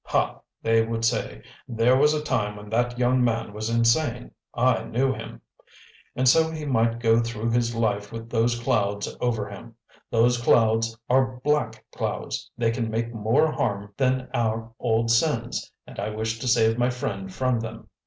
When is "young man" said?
2.97-3.53